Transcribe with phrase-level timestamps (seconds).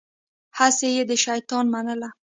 [0.57, 2.09] هسې يې د شيطان منله.